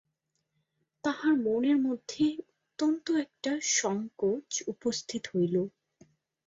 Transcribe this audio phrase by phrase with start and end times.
[1.03, 5.55] তাঁহার মনের মধ্যে অত্যন্ত একটা সংকোচ উপস্থিত হইল।